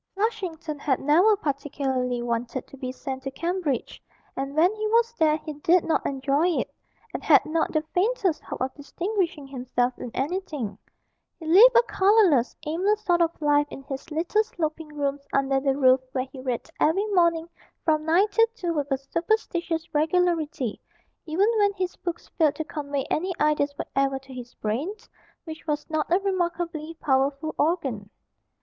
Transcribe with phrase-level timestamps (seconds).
[0.15, 4.01] Flushington had never particularly wanted to be sent to Cambridge,
[4.35, 6.73] and when he was there he did not enjoy it,
[7.13, 10.75] and had not the faintest hope of distinguishing himself in anything;
[11.37, 15.77] he lived a colourless, aimless sort of life in his little sloping rooms under the
[15.77, 17.47] roof where he read every morning
[17.85, 20.81] from nine till two with a superstitious regularity,
[21.27, 24.91] even when his books failed to convey any ideas whatever to his brain,
[25.43, 28.09] which was not a remarkably powerful organ.